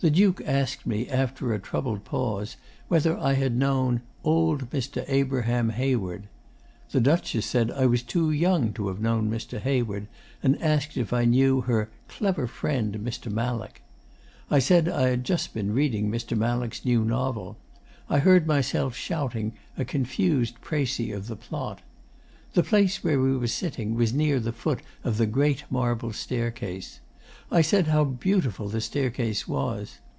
The 0.00 0.10
Duke 0.10 0.42
asked 0.44 0.84
me, 0.86 1.08
after 1.08 1.54
a 1.54 1.58
troubled 1.58 2.04
pause, 2.04 2.58
whether 2.88 3.16
I 3.16 3.32
had 3.32 3.56
known 3.56 4.02
"old 4.22 4.68
Mr. 4.68 5.02
Abraham 5.08 5.70
Hayward." 5.70 6.28
The 6.90 7.00
Duchess 7.00 7.46
said 7.46 7.70
I 7.70 7.86
was 7.86 8.02
too 8.02 8.30
young 8.30 8.74
to 8.74 8.88
have 8.88 9.00
known 9.00 9.30
Mr. 9.30 9.58
Hayward, 9.58 10.06
and 10.42 10.60
asked 10.62 10.98
if 10.98 11.14
I 11.14 11.24
knew 11.24 11.62
her 11.62 11.88
"clever 12.06 12.46
friend 12.46 12.96
Mr. 13.02 13.32
Mallock." 13.32 13.80
I 14.50 14.58
said 14.58 14.90
I 14.90 15.08
had 15.08 15.24
just 15.24 15.54
been 15.54 15.72
reading 15.72 16.10
Mr. 16.10 16.36
Mallock's 16.36 16.84
new 16.84 17.02
novel. 17.02 17.56
I 18.06 18.18
heard 18.18 18.46
myself 18.46 18.94
shouting 18.94 19.54
a 19.78 19.86
confused 19.86 20.60
precis 20.60 21.16
of 21.16 21.28
the 21.28 21.36
plot. 21.36 21.80
The 22.52 22.62
place 22.62 23.02
where 23.02 23.18
we 23.22 23.34
were 23.38 23.46
sitting 23.46 23.94
was 23.94 24.12
near 24.12 24.38
the 24.38 24.52
foot 24.52 24.80
of 25.02 25.16
the 25.16 25.24
great 25.26 25.64
marble 25.70 26.12
staircase. 26.12 27.00
I 27.50 27.60
said 27.60 27.88
how 27.88 28.04
beautiful 28.04 28.68
the 28.68 28.80
staircase 28.80 29.46
was. 29.46 29.98